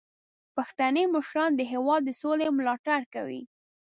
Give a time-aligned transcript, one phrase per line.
[0.55, 3.41] پښتني مشران د هیواد د سولې ملاتړ کوي.